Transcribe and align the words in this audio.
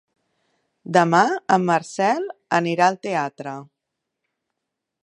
Demà 0.97 1.19
en 1.57 1.67
Marcel 1.67 2.27
anirà 2.61 2.89
al 2.89 2.99
teatre. 3.07 3.57